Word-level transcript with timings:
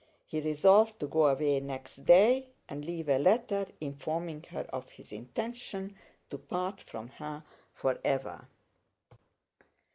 He 0.25 0.41
resolved 0.41 0.99
to 0.99 1.05
go 1.05 1.27
away 1.27 1.59
next 1.59 2.05
day 2.05 2.47
and 2.67 2.83
leave 2.83 3.07
a 3.07 3.19
letter 3.19 3.67
informing 3.79 4.41
her 4.49 4.63
of 4.73 4.89
his 4.89 5.11
intention 5.11 5.95
to 6.31 6.39
part 6.39 6.81
from 6.81 7.09
her 7.09 7.43
forever. 7.75 8.47